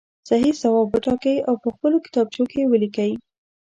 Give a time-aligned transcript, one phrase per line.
[0.29, 3.11] صحیح ځواب وټاکئ او په خپلو کتابچو کې یې ولیکئ.